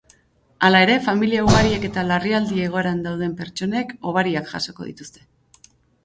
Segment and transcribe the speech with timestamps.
[0.67, 5.27] Hala ere, familia ugariek eta larrialdi egoeran dauden pertsonek hobariak jasoko dituzte.